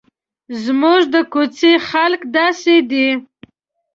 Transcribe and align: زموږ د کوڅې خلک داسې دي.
زموږ 0.63 1.01
د 1.13 1.15
کوڅې 1.33 1.71
خلک 1.89 2.21
داسې 2.37 2.75
دي. 2.91 3.07